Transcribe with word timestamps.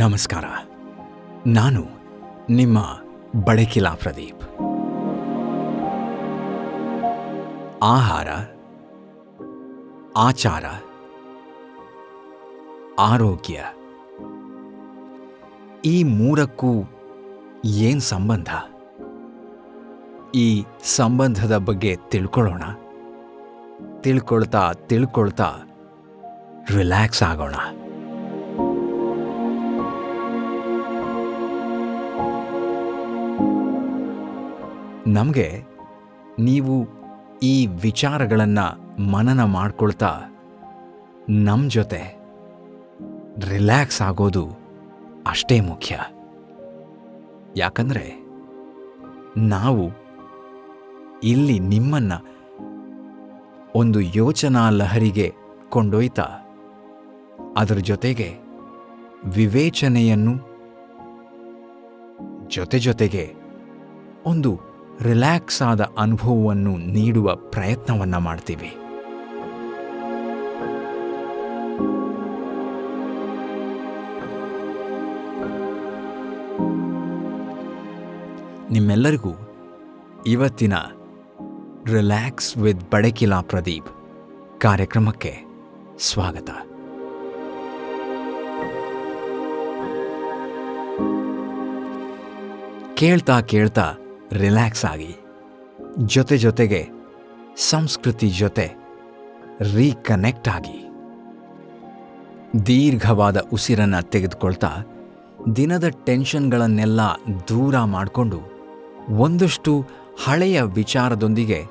ನಮಸ್ಕಾರ. 0.00 0.44
ನಾನು 1.46 1.84
ನಿಮ್ಮ 2.50 2.78
ಬಡಕಿಲಾ 3.44 3.94
ಪ್ರದೀಪ್. 3.94 4.44
ಆಹಾರ, 7.82 8.28
ಆಚಾರ, 10.16 10.64
ಆರೋಗ್ಯ. 12.98 13.64
ಈ 15.84 16.04
ಮೂರಕ್ಕೂ 16.04 16.82
ಏನು 17.64 18.00
ಸಂಬಂಧ? 18.00 18.48
ಈ 20.34 20.64
ಸಂಬಂಧದ 20.84 21.56
ಬಗ್ಗೆ 21.56 21.96
ತಿಳ್ಕೊಳ್ಳೋಣ. 21.96 22.62
ತಿಳ್ಕೊಳ್ತಾ 24.00 24.72
ತಿಳ್ಕೊಳ್ತಾ, 24.72 25.54
ರಿಲ್ಯಾಕ್ಸ್ 26.70 27.22
ಆಗೋಣ. 27.22 27.54
ನಮಗೆ 35.12 35.62
ನೀವು 36.38 36.86
ಈ 37.42 37.66
ವಿಚಾರಗಳನ್ನು 37.66 39.00
ಮನನ 39.02 39.44
ಮಾಡ್ಕೊಳ್ತಾ 39.44 40.20
ನಮ್ಮ 41.28 41.70
ಜೊತೆ 41.70 42.20
ರಿಲ್ಯಾಕ್ಸ್ 43.48 44.02
ಆಗೋದು 44.02 44.48
ಅಷ್ಟೇ 45.26 45.60
ಮುಖ್ಯ. 45.60 45.98
ಯಾಕಂದರೆ 47.56 48.24
ನಾವು 49.36 49.90
ಇಲ್ಲಿ 51.22 51.58
ನಿಮ್ಮನ್ನು 51.58 52.18
ಒಂದು 53.74 54.00
ಯೋಚನಾ 54.00 54.70
ಲಹರಿಗೆ 54.70 55.34
ಕೊಂಡೊಯ್ತಾ 55.68 56.26
ಅದರ 57.56 57.74
ಜೊತೆಗೆ 57.74 58.38
ವಿವೇಚನೆಯನ್ನು 59.24 60.34
ಜೊತೆ 62.48 62.78
ಜೊತೆಗೆ 62.78 63.34
ಒಂದು 64.26 64.69
ರಿಲ್ಯಾಕ್ಸ್ 65.02 65.62
ಆದ 65.62 65.80
ಅನುಭವವನ್ನು 65.98 66.76
ನೀಡುವ 66.76 67.34
ಪ್ರಯತ್ನವನ್ನ 67.34 68.16
ಮಾಡ್ತೀವಿ. 68.16 68.76
ನಿಮ್ಮೆಲ್ಲರಿಗೂ 78.72 79.34
ಇವತ್ತಿನ 80.26 80.72
ರಿಲ್ಯಾಕ್ಸ್ 81.86 82.56
ವಿತ್ 82.56 82.90
ಬಡಕಿಲಾ 82.90 83.40
ಪ್ರದೀಪ್ 83.40 83.88
ಕಾರ್ಯಕ್ರಮಕ್ಕೆ 84.60 85.34
ಸ್ವಾಗತ. 85.98 86.50
ಕೇಳ್ತಾ 92.94 93.40
ಕೇಳ್ತಾ 93.40 93.94
ರಿಲ್ಯಾಕ್ಸ್ 94.32 94.84
ಆಗಿ. 94.84 95.16
ಜೊತೆ 95.98 96.38
ಜೊತೆಗೆ 96.38 96.88
ಸಂಸ್ಕೃತಿ 97.56 98.28
ಜೊತೆ 98.28 98.70
ರೀಕನೆಕ್ಟ್ 99.74 100.48
ಆಗಿ. 100.48 100.88
ದೀರ್ಘವಾದ 102.66 103.40
ಉಸಿರನ್ನು 103.52 104.10
ತೆಗೆದುಕೊಳ್ತಾ 104.10 104.68
ದಿನದ 105.56 105.84
ಟೆನ್ಷನ್ಗಳನ್ನೆಲ್ಲ 106.04 107.00
ದೂರ 107.48 107.78
ಮಾಡಿಕೊಂಡು 107.78 108.40
ಒಂದಷ್ಟು 109.10 109.86
ಹಳೆಯ 110.24 110.62
ವಿಚಾರದೊಂದಿಗೆ 110.62 111.64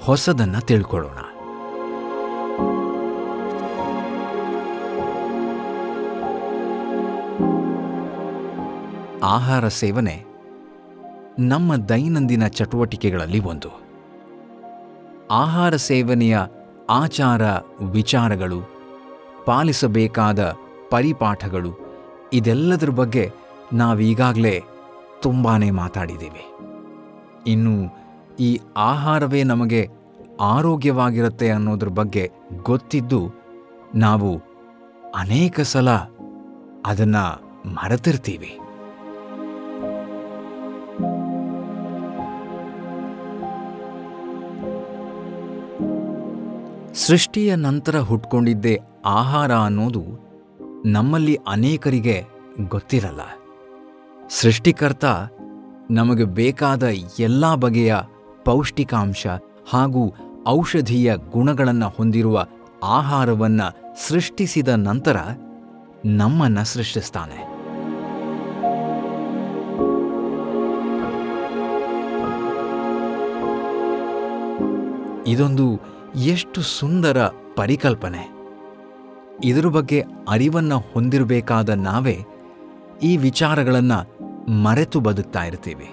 ಹೊಸದನ್ನ 0.00 0.58
ತಿಳ್ಕೊಳ್ಳೋಣ. 0.58 1.18
ಆಹಾರ 9.22 9.68
ಸೇವನೆ 9.68 10.29
ನಮ್ಮ 11.40 11.76
ದೈನಂದಿನ 11.76 12.46
ಚಟುವಟಿಕೆಗಳಲ್ಲಿ 12.46 13.40
ಒಂದು. 13.40 13.80
ಆಹಾರ 15.30 15.76
ಸೇವನೆಯ 15.76 16.38
ಆಚಾರ 16.90 17.42
ವಿಚಾರಗಳು, 17.84 18.60
ಪಾಲಿಸಬೇಕಾದ 19.46 20.54
ಪರಿಪಾಠಗಳು, 20.90 21.72
ಇದೆಲ್ಲದರ 22.32 22.90
ಬಗ್ಗೆ 22.90 23.32
ನಾವೀಗಾಗಲೇ 23.72 24.62
ತುಂಬಾ 25.22 25.58
ಮಾತಾಡಿದ್ದೀವಿ. 25.72 26.54
ಇನ್ನು 27.46 27.96
ಈ 28.40 28.60
ಆಹಾರವೇ 28.76 29.42
ನಮಗೆ 29.42 29.88
ಆರೋಗ್ಯವಾಗಿರುತ್ತೆ 30.40 31.50
ಅನ್ನೋದ್ರ 31.50 31.88
ಬಗ್ಗೆ 31.88 32.30
ಗೊತ್ತಿದ್ದು 32.62 33.30
ನಾವು 33.94 34.42
ಅನೇಕ 35.14 35.60
ಸಲ 35.60 35.90
ಅದನ್ನು 36.86 37.42
ಮರೆತಿರ್ತೀವಿ. 37.68 38.58
ಸೃಷ್ಟಿಯ 47.06 47.54
ನಂತರ 47.54 47.98
ಹುಟ್ಕೊಂಡಿದ್ದೇ 47.98 48.80
ಆಹಾರ 49.04 49.52
ಅನ್ನೋದು 49.54 50.02
ನಮ್ಮಲ್ಲಿ 50.86 51.38
ಅನೇಕರಿಗೆ 51.48 52.24
ಗೊತ್ತಿರಲ್ಲ. 52.68 53.20
ಸೃಷ್ಟಿಕರ್ತ 54.28 55.04
ನಮಗೆ 55.90 56.24
ಬೇಕಾದ 56.24 56.82
ಎಲ್ಲ 57.18 57.54
ಬಗೆಯ 57.54 57.96
ಪೌಷ್ಟಿಕಾಂಶ 58.44 59.26
ಹಾಗೂ 59.70 60.14
ಔಷಧೀಯ 60.46 61.16
ಗುಣಗಳನ್ನು 61.16 61.88
ಹೊಂದಿರುವ 61.88 62.46
ಆಹಾರವನ್ನು 62.82 63.96
ಸೃಷ್ಟಿಸಿದ 64.08 64.68
ನಂತರ 64.68 65.16
ನಮ್ಮನ್ನು 66.04 66.64
ಸೃಷ್ಟಿಸ್ತಾನೆ. 66.64 67.49
ಇದೊಂದು 75.26 75.80
ಎಷ್ಟು 76.14 76.62
ಸುಂದರ 76.62 77.26
ಪರಿಕಲ್ಪನೆ. 77.56 78.30
ಇದರ 79.44 79.66
ಬಗ್ಗೆ 79.66 80.04
ಅರಿವನ್ನು 80.28 80.78
ಹೊಂದಿರಬೇಕಾದ 80.78 81.68
ನಾವೇ 81.68 82.24
ಈ 83.02 83.16
ವಿಚಾರಗಳನ್ನು 83.16 84.20
ಮರೆತು 84.52 85.00
ಬದುಕ್ತಾ 85.00 85.44
ಇರ್ತೀವಿ. 85.44 85.90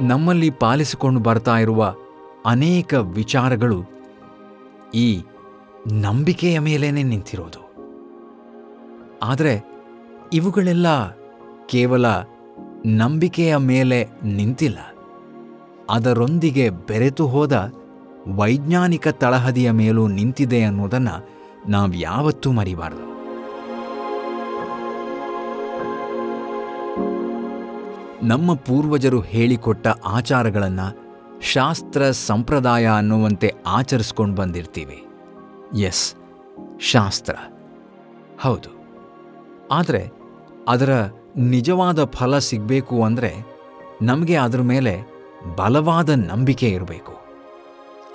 ನಮ್ಮಲ್ಲಿ 0.00 0.50
ಪಾಲಿಸಿಕೊಂಡು 0.50 1.20
ಬರ್ತಾ 1.20 1.58
ಇರುವ 1.58 1.94
ಅನೇಕ 2.46 2.94
ವಿಚಾರಗಳು 2.94 3.84
ಈ 4.94 5.22
ನಂಬಿಕೆಯ 5.92 6.58
ಮೇಲೇನೆ 6.58 7.02
ನಿಂತಿರೋದು. 7.02 7.68
ಆದರೆ 9.22 9.64
ಇವುಗಳೆಲ್ಲ 10.32 11.10
ಕೇವಲ 11.66 12.06
ನಂಬಿಕೆಯ 12.86 13.56
ಮೇಲೆ 13.56 14.08
ನಿಂತಿಲ್ಲ. 14.24 14.78
ಅದರೊಂದಿಗೆ 15.90 16.70
ಬೆರೆತು 16.70 17.26
ಹೋದ 17.26 17.72
ವೈಜ್ಞಾನಿಕ 18.28 19.08
ತಳಹದಿಯ 19.08 19.70
ಮೇಲೂ 19.70 20.08
ನಿಂತಿದೆ 20.08 20.62
ಅನ್ನೋದನ್ನು 20.62 21.28
ನಾವು 21.68 21.92
ಯಾವತ್ತೂ 21.94 22.52
ಮರಿಬಾರದು. 22.52 23.08
ನಮ್ಮ 28.26 28.54
ಪೂರ್ವಜರು 28.54 29.20
ಹೇಳಿಕೊಟ್ಟ 29.20 29.86
ಆಚಾರಗಳನ್ನು 30.04 31.08
ಶಾಸ್ತ್ರ 31.40 32.10
ಸಂಪ್ರದಾಯ 32.10 32.88
ಅನ್ನುವಂತೆ 32.88 33.54
ಆಚರಿಸ್ಕೊಂಡು 33.66 34.36
ಬಂದಿರ್ತೀವಿ. 34.36 35.04
ಎಸ್, 35.78 36.14
ಶಾಸ್ತ್ರ. 36.80 37.34
ಹೌದು. 38.40 38.78
ಆದರೆ 39.72 40.12
ಅದರ 40.68 41.08
ನಿಜವಾದ 41.38 42.04
ಫಲ 42.04 42.38
ಸಿಗಬೇಕು 42.38 43.04
ಅಂದರೆ 43.04 43.46
ನಮಗೆ 44.02 44.36
ಅದರ 44.36 44.60
ಮೇಲೆ 44.60 45.02
ಬಲವಾದ 45.56 46.08
ನಂಬಿಕೆ 46.08 46.68
ಇರಬೇಕು. 46.68 47.12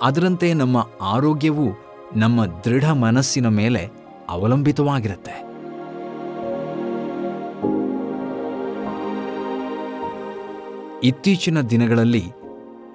ಅದರಂತೆ 0.02 0.54
ನಮ್ಮ 0.54 0.88
ಆರೋಗ್ಯವು 1.02 1.68
ನಮ್ಮ 2.16 2.46
ದೃಢ 2.46 2.90
ಮನಸ್ಸಿನ 2.90 3.48
ಮೇಲೆ 3.48 3.90
ಅವಲಂಬಿತವಾಗಿರುತ್ತೆ. 4.28 5.54
ಇತ್ತೀಚಿನ 11.02 11.60
ದಿನಗಳಲ್ಲಿ 11.60 12.32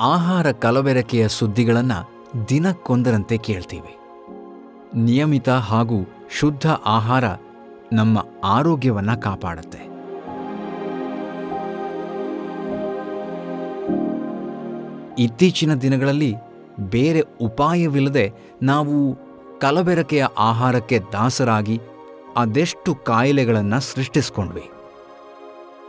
ಆಹಾರ 0.02 0.52
ಕಲಬೆರಕೆಯ 0.52 1.28
ಸುದ್ದಿಗಳನ್ನು 1.28 2.30
ದಿನಕ್ಕೊಂದರಂತೆ 2.50 3.38
ಕೇಳ್ತೀವಿ. 3.38 3.98
ನಿಯಮಿತ 4.96 5.50
ಹಾಗೂ 5.50 6.08
ಶುದ್ಧ 6.40 6.70
ಆಹಾರ 6.70 7.24
ನಮ್ಮ 7.94 8.26
ಆರೋಗ್ಯವನ್ನು 8.44 9.22
ಕಾಪಾಡುತ್ತೆ. 9.22 9.89
ಇತ್ತೀಚಿನ 15.20 15.74
ದಿನಗಳಲ್ಲಿ 15.74 16.36
ಬೇರೆ 16.80 17.22
ಉಪಾಯವಿಲ್ಲದೆ 17.42 18.34
ನಾವು 18.64 19.16
ಕಲಬೆರಕೆಯ 19.60 20.26
ಆಹಾರಕ್ಕೆ 20.38 21.00
ದಾಸರಾಗಿ 21.00 21.82
ಅದೆಷ್ಟು 22.38 22.96
ಕಾಯಿಲೆಗಳನ್ನು 22.96 23.80
ಸೃಷ್ಟಿಸ್ಕೊಂಡ್ವಿ. 23.80 24.70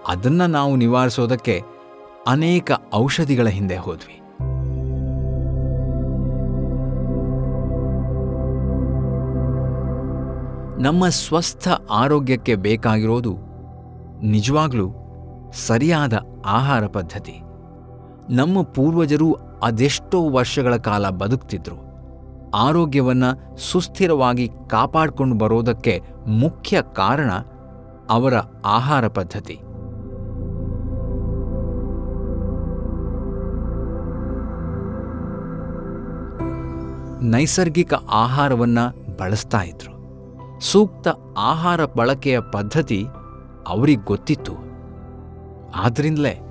ಅದನ್ನು 0.08 0.46
ನಾವು 0.46 0.76
ನಿವಾರಿಸೋದಕ್ಕೆ 0.76 1.62
ಅನೇಕ 2.26 2.72
ಔಷಧಿಗಳ 2.94 3.46
ಹಿಂದೆ 3.48 3.76
ಹೋದ್ವಿ. 3.76 4.16
ನಮ್ಮ 10.82 11.08
ಸ್ವಸ್ಥ 11.08 11.68
ಆರೋಗ್ಯಕ್ಕೆ 11.90 12.54
ಬೇಕಾಗಿರೋದು 12.54 13.36
ನಿಜವಾಗ್ಲೂ 14.22 14.90
ಸರಿಯಾದ 15.52 16.20
ಆಹಾರ 16.46 16.86
ಪದ್ಧತಿ. 16.86 17.40
ನಮ್ಮ 18.30 18.62
ಪೂರ್ವಜರು 18.62 19.36
ಅದೆಷ್ಟೋ 19.62 20.30
ವರ್ಷಗಳ 20.30 20.76
ಕಾಲ 20.76 21.10
ಬದುಕ್ತಿದ್ರು. 21.10 21.90
ಆರೋಗ್ಯವನ್ನು 22.50 23.58
ಸುಸ್ಥಿರವಾಗಿ 23.58 24.50
ಕಾಪಾಡಿಕೊಂಡು 24.68 25.38
ಬರೋದಕ್ಕೆ 25.38 26.02
ಮುಖ್ಯ 26.26 26.82
ಕಾರಣ 26.82 27.30
ಅವರ 28.10 28.34
ಆಹಾರ 28.64 29.08
ಪದ್ಧತಿ. 29.08 29.60
ನೈಸರ್ಗಿಕ 37.22 37.94
ಆಹಾರವನ್ನು 37.94 39.16
ಬಳಸ್ತಾ 39.16 39.62
ಇದ್ರು. 39.62 40.00
ಸೂಕ್ತ 40.60 41.08
ಆಹಾರ 41.38 41.80
ಬಳಕೆಯ 41.84 42.40
ಪದ್ಧತಿ 42.40 43.06
ಅವರಿಗೆ 43.68 44.04
ಗೊತ್ತಿತ್ತು. 44.04 44.52
ಆದ್ರಿಂದಲೇ 45.76 46.46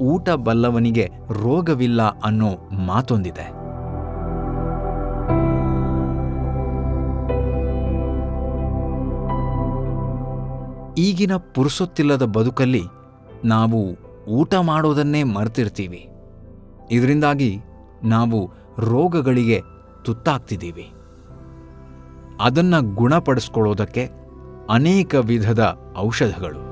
ಊಟ 0.00 0.30
ಬಲ್ಲವನಿಗೆ 0.30 1.10
ರೋಗವಿಲ್ಲ 1.42 2.02
ಅನ್ನೋ 2.02 2.68
ಮಾತೊಂದಿದೆ. 2.86 3.60
ಈಗಿನ 10.98 11.36
ಪುರುಸೊತ್ತಿಲ್ಲದ 11.36 12.22
ಬದುಕಲ್ಲಿ 12.22 12.82
ನಾವು 13.44 13.96
ಊಟ 14.28 14.54
ಮಾಡೋದನ್ನೇ 14.54 15.22
ಮರ್ತಿರ್ತೀವಿ. 15.22 16.08
ಇದರಿಂದಾಗಿ 16.90 17.60
ನಾವು 18.04 18.50
ರೋಗಗಳಿಗೆ 18.78 19.62
ತುತ್ತಾಗ್ತಿದ್ದೀವಿ. 20.04 20.92
ಅದನ್ನು 22.40 22.94
ಗುಣಪಡಿಸ್ಕೊಳ್ಳೋದಕ್ಕೆ 22.94 24.08
ಅನೇಕ 24.70 25.14
ವಿಧದ 25.14 25.78
ಔಷಧಗಳು. 25.98 26.69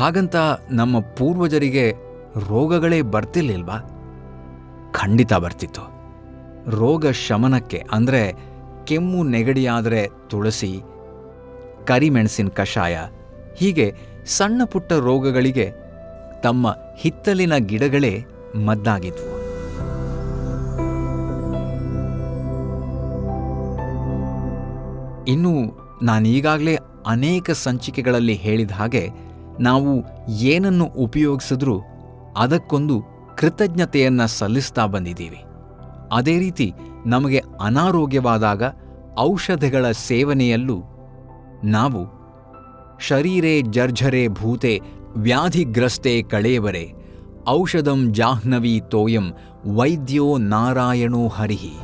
ಹಾಗಂತ 0.00 0.36
ನಮ್ಮ 0.70 1.00
ಪೂರ್ವಜರಿಗೆ 1.00 1.90
ರೋಗಗಳೇ 2.48 3.02
ಬರ್ತಿರ್ಲಿಲ್ವಾ? 3.02 3.78
ಖಂಡಿತ 4.92 5.32
ಬರ್ತಿತ್ತು. 5.34 5.84
ರೋಗ 6.70 7.10
ಶಮನಕ್ಕೆ, 7.10 7.84
ಅಂದರೆ 7.92 8.22
ಕೆಮ್ಮು 8.84 9.24
ನೆಗಡಿಯಾದರೆ 9.24 10.08
ತುಳಸಿ, 10.30 10.72
ಕರಿಮೆಣಸಿನ 11.86 12.48
ಕಷಾಯ, 12.48 12.96
ಹೀಗೆ 13.56 13.86
ಸಣ್ಣ 14.26 14.64
ಪುಟ್ಟ 14.64 14.92
ರೋಗಗಳಿಗೆ 14.92 15.66
ತಮ್ಮ 16.42 16.74
ಹಿತ್ತಲಿನ 16.98 17.56
ಗಿಡಗಳೇ 17.56 18.14
ಮದ್ದಾಗಿದ್ವು. 18.66 19.28
ಇನ್ನು 25.28 25.54
ನಾನೀಗಾಗಲೇ 26.02 26.74
ಅನೇಕ 27.06 27.50
ಸಂಚಿಕೆಗಳಲ್ಲಿ 27.50 28.34
ಹೇಳಿದ 28.34 28.70
ಹಾಗೆ 28.70 29.29
ನಾವು 29.60 30.04
ಏನನ್ನು 30.28 30.84
ಉಪಯೋಗಿಸಿದ್ರೂ 30.84 31.80
ಅದಕ್ಕೊಂದು 32.36 33.02
ಕೃತಜ್ಞತೆಯನ್ನು 33.38 34.26
ಸಲ್ಲಿಸ್ತಾ 34.26 34.86
ಬಂದಿದ್ದೀವಿ. 34.86 35.44
ಅದೇ 36.12 36.38
ರೀತಿ 36.38 36.72
ನಮಗೆ 37.06 37.42
ಅನಾರೋಗ್ಯವಾದಾಗ 37.60 38.62
ಔಷಧಿಗಳ 39.18 39.90
ಸೇವನೆಯಲ್ಲೂ 39.90 40.82
ನಾವು 41.64 42.20
ಶರೀರೇ 42.98 43.60
ಜರ್ಝರೆ 43.60 44.28
ಭೂತೆ 44.28 44.80
ವ್ಯಾಧಿಗ್ರಸ್ತೆ 45.16 46.22
ಕಳೆಯವರೆ 46.22 46.92
ಔಷಧಂ 47.48 48.14
ಜಾಹ್ನವಿ 48.14 48.82
ತೋಯಂ 48.88 49.32
ವೈದ್ಯೋ 49.66 50.36
ನಾರಾಯಣೋ 50.36 51.28
ಹರಿಹಿ. 51.28 51.74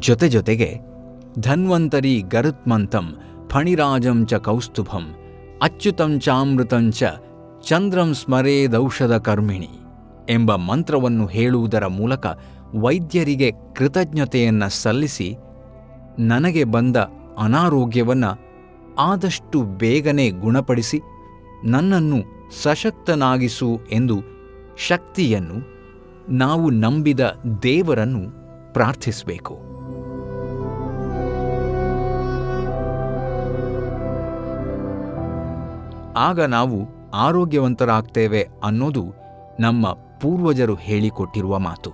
ಜೊತೆ 0.00 0.28
ಜೊತೆಗೆ 0.28 0.87
ಧನ್ವಂತರಿ 1.40 2.22
ಗರುತ್ಮಂತಂ 2.28 3.06
ಫಣಿರಾಜಂ 3.48 4.26
ಚ 4.26 4.34
ಕೌಸ್ತುಭಂ 4.34 5.04
ಅಚ್ಯುತಂ 5.62 6.18
ಚಾಮೃತಂಚ 6.18 7.04
ಚಂದ್ರಂ 7.68 8.14
ಸ್ಮರೇದೌಷಧ 8.14 9.12
ಕರ್ಮಿಣಿ 9.12 9.70
ಎಂಬ 10.28 10.54
ಮಂತ್ರವನ್ನು 10.54 11.26
ಹೇಳುವುದರ 11.26 11.86
ಮೂಲಕ 11.86 12.26
ವೈದ್ಯರಿಗೆ 12.74 13.50
ಕೃತಜ್ಞತೆಯನ್ನು 13.76 14.68
ಸಲ್ಲಿಸಿ 14.68 15.28
ನನಗೆ 16.18 16.64
ಬಂದ 16.64 16.96
ಅನಾರೋಗ್ಯವನ್ನು 17.38 18.30
ಆದಷ್ಟು 18.98 19.62
ಬೇಗನೆ 19.78 20.30
ಗುಣಪಡಿಸಿ 20.30 20.98
ನನ್ನನ್ನು 21.64 22.18
ಸಶಕ್ತನಾಗಿಸು 22.62 23.80
ಎಂದು 23.92 24.16
ಶಕ್ತಿಯನ್ನು 24.86 25.58
ನಾವು 26.36 26.70
ನಂಬಿದ 26.70 27.20
ದೇವರನ್ನು 27.62 28.24
ಪ್ರಾರ್ಥಿಸಬೇಕು. 28.72 29.54
ಆಗ 36.18 36.40
ನಾವು 36.40 37.10
ಆರೋಗ್ಯವಂತರಾಗ್ತೇವೆ 37.14 38.48
ಅನ್ನೋದು 38.64 39.04
ನಮ್ಮ 39.60 39.92
ಪೂರ್ವಜರು 40.20 40.74
ಹೇಳಿಕೊಟ್ಟಿರುವ 40.74 41.58
ಮಾತು. 41.58 41.90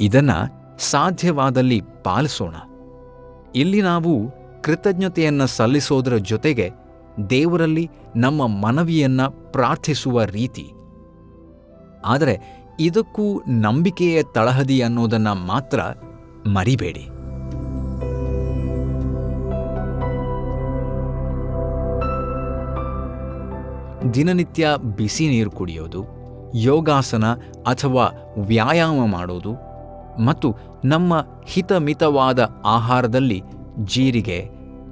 ಇದನ್ನ 0.00 0.30
ಸಾಧ್ಯವಾದಲ್ಲಿ 0.78 1.82
ಪಾಲಿಸೋಣ. 2.04 2.54
ಇಲ್ಲಿ 3.54 3.82
ನಾವು 3.82 4.30
ಕೃತಜ್ಞತೆಯನ್ನು 4.62 5.46
ಸಲ್ಲಿಸೋದರ 5.46 6.16
ಜೊತೆಗೆ 6.16 6.70
ದೇವರಲ್ಲಿ 7.30 7.90
ನಮ್ಮ 8.16 8.46
ಮನವಿಯನ್ನ 8.46 9.20
ಪ್ರಾರ್ಥಿಸುವ 9.26 10.24
ರೀತಿ. 10.24 10.72
ಆದರೆ 12.04 12.62
ಇದಕ್ಕೂ 12.80 13.42
ನಂಬಿಕೆಯ 13.48 14.22
ತಳಹದಿ 14.22 14.80
ಅನ್ನೋದನ್ನ 14.80 15.28
ಮಾತ್ರ 15.28 15.80
ಮರಿಬೇಡಿ. 16.46 17.08
ದಿನನಿತ್ಯ 24.10 24.68
ಬಿಸಿ 24.96 25.28
ನೀರು 25.28 25.50
ಕುಡಿಯೋದು, 25.50 26.00
ಯೋಗಾಸನ 26.54 27.26
ಅಥವಾ 27.66 28.04
ವ್ಯಾಯಾಮ 28.38 29.06
ಮಾಡೋದು 29.06 29.52
ಮತ್ತು 30.24 30.56
ನಮ್ಮ 30.84 31.14
ಹಿತಮಿತವಾದ 31.44 32.40
ಆಹಾರದಲ್ಲಿ 32.64 33.42
ಜೀರಿಗೆ, 33.84 34.38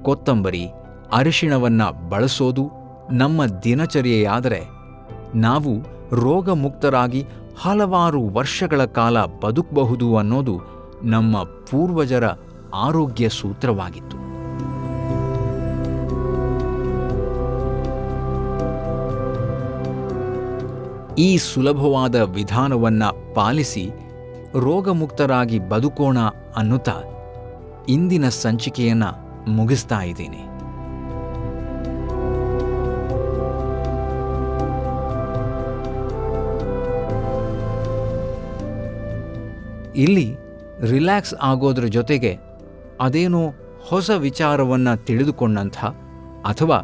ಕೊತ್ತಂಬರಿ, 0.03 0.65
ಅರಿಶಿಣವನ್ನು 1.13 2.09
ಬಳಸೋದು 2.09 2.65
ನಮ್ಮ 3.11 3.47
ದಿನಚರ್ಯೆಯಾದರೆ 3.47 4.61
ನಾವು 5.35 5.73
ರೋಗಮುಕ್ತರಾಗಿ 6.17 7.27
ಹಲವಾರು 7.63 8.29
ವರ್ಷಗಳ 8.29 8.85
ಕಾಲ 8.85 9.25
ಬದುಕಬಹುದು 9.25 10.17
ಅನ್ನೋದು 10.17 10.61
ನಮ್ಮ 11.03 11.43
ಪೂರ್ವಜರ 11.43 12.27
ಆರೋಗ್ಯ 12.75 13.29
ಸೂತ್ರವಾಗಿತ್ತು. 13.29 14.20
ಈ 21.19 21.37
ಸುಲಭವಾದ 21.37 22.15
ವಿಧಾನವನ್ನ 22.15 23.03
ಪಾಲಿಸಿ 23.35 23.91
ರೋಗಮುಕ್ತರಾಗಿ 24.61 25.59
ಬದುಕೋಣ 25.59 26.19
ಅನ್ನುತ್ತಾ 26.57 26.95
ಇಂದಿನ 27.89 28.29
ಸಂಚಿಕೆಯನ್ನು 28.29 29.31
ಮುಗಿಸ್ತಾ 29.51 30.01
ಇದ್ದೀನಿ. 30.01 30.51
ಇಲ್ಲಿ 39.97 40.37
ರಿಲ್ಯಾಕ್ಸ್ 40.81 41.35
ಆಗೋದ್ರ 41.35 41.87
ಜೊತೆಗೆ 41.87 42.39
ಅದೇನೋ 43.01 43.53
ಹೊಸ 43.89 44.11
ವಿಚಾರವನ್ನ 44.11 44.95
ತಿಳಿದುಕೊಂಡಂಥ 44.95 45.77
ಅಥವಾ 46.45 46.79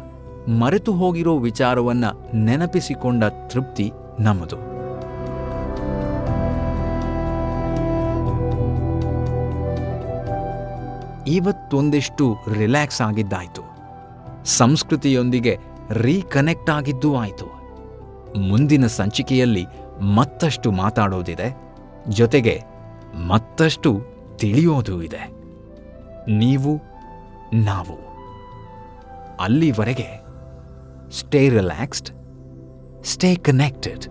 ಮರೆತು 0.59 0.93
ಹೋಗಿರೋ 0.93 1.37
ವಿಚಾರವನ್ನ 1.37 2.05
ನೆನಪಿಸಿಕೊಂಡ 2.33 3.23
ತೃಪ್ತಿ 3.47 3.91
ನಮ್ಮದು. 4.19 4.77
ಇವತ್ತೊಂದಿಷ್ಟು 11.27 12.37
ರಿಲ್ಯಾಕ್ಸ್ 12.53 13.01
ಆಗಿದ್ದಾಯಿತು. 13.01 13.61
ಸಂಸ್ಕೃತಿಯೊಂದಿಗೆ 14.45 15.57
ರೀಕನೆಕ್ಟ್ 15.91 16.69
ಆಗಿದ್ದೂ 16.69 17.15
ಆಯಿತು. 17.15 17.45
ಮುಂದಿನ 18.39 18.87
ಸಂಚಿಕೆಯಲ್ಲಿ 18.87 19.65
ಮತ್ತಷ್ಟು 20.01 20.71
ಮಾತಾಡೋದಿದೆ, 20.71 21.55
ಜೊತೆಗೆ 22.09 22.63
ಮತ್ತಷ್ಟು 23.27 24.01
ತಿಳಿಯೋದೂ 24.37 25.01
ಇದೆ. 25.01 25.29
ನೀವು, 26.31 26.81
ನಾವು. 27.53 28.07
ಅಲ್ಲಿವರೆಗೆ 29.41 30.21
ಸ್ಟೇ 31.11 31.49
ರಿಲ್ಯಾಕ್ಸ್ಡ್ 31.49 32.09
ಸ್ಟೇ 33.07 33.35
ಕನೆಕ್ಟೆಡ್ 33.35 34.05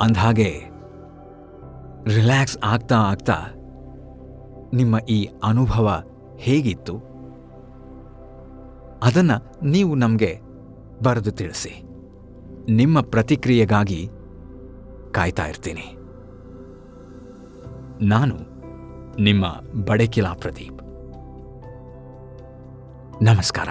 ಅಂದಹಾಗೆ, 0.00 0.50
ರಿಲ್ಯಾಕ್ಸ್ 2.16 2.58
ಆಗ್ತಾ 2.64 2.96
ಆಗ್ತಾ 2.96 3.36
ನಿಮ್ಮ 4.74 4.98
ಈ 4.98 5.28
ಅನುಭವ 5.44 6.02
ಹೇಗಿತ್ತು? 6.36 6.94
ಅದನ್ನು 9.02 9.66
ನೀವು 9.66 9.94
ನಮಗೆ 9.94 10.40
ಬರೆದು 11.02 11.30
ತಿಳಿಸಿ. 11.30 11.82
ನಿಮ್ಮ 12.72 13.00
ಪ್ರತಿಕ್ರಿಯೆಗಾಗಿ 13.00 14.08
ಕಾಯ್ತಾ 15.12 15.46
ಇರ್ತೀನಿ. 15.46 15.93
ನಾನು 18.02 18.36
ನಿಮ್ಮ 19.20 19.46
ಬಡಕಿಲಾ 19.84 20.32
ಪ್ರದೀಪ್. 20.32 20.82
ನಮಸ್ಕಾರ. 23.22 23.68